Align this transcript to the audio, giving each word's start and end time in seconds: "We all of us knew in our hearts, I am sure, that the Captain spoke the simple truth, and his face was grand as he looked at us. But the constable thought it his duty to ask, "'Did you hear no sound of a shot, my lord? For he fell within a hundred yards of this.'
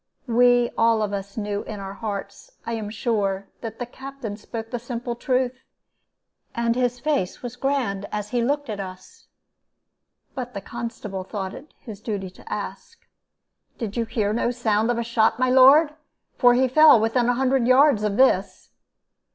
"We 0.25 0.71
all 0.79 1.03
of 1.03 1.13
us 1.13 1.37
knew 1.37 1.61
in 1.65 1.79
our 1.79 1.93
hearts, 1.93 2.53
I 2.65 2.73
am 2.73 2.89
sure, 2.89 3.49
that 3.61 3.77
the 3.77 3.85
Captain 3.85 4.35
spoke 4.35 4.71
the 4.71 4.79
simple 4.79 5.13
truth, 5.15 5.61
and 6.55 6.75
his 6.75 6.99
face 6.99 7.43
was 7.43 7.55
grand 7.55 8.07
as 8.11 8.29
he 8.29 8.41
looked 8.41 8.67
at 8.67 8.79
us. 8.79 9.27
But 10.33 10.55
the 10.55 10.59
constable 10.61 11.23
thought 11.23 11.53
it 11.53 11.71
his 11.81 12.01
duty 12.01 12.31
to 12.31 12.51
ask, 12.51 13.05
"'Did 13.77 13.95
you 13.95 14.05
hear 14.05 14.33
no 14.33 14.49
sound 14.49 14.89
of 14.89 14.97
a 14.97 15.03
shot, 15.03 15.37
my 15.37 15.51
lord? 15.51 15.93
For 16.35 16.55
he 16.55 16.67
fell 16.67 16.99
within 16.99 17.29
a 17.29 17.35
hundred 17.35 17.67
yards 17.67 18.01
of 18.01 18.17
this.' 18.17 18.71